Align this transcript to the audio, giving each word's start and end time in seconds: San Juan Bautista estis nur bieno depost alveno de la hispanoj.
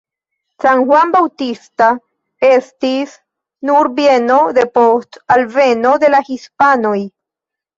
San 0.63 0.79
Juan 0.91 1.11
Bautista 1.15 1.89
estis 2.47 3.13
nur 3.71 3.91
bieno 4.01 4.39
depost 4.61 5.21
alveno 5.37 5.93
de 6.07 6.11
la 6.17 6.27
hispanoj. 6.33 6.99